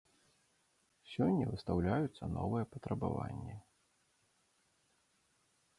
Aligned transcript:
Сёння 1.15 1.45
выстаўляюцца 1.51 2.23
новыя 2.39 2.65
патрабаванні. 2.75 3.55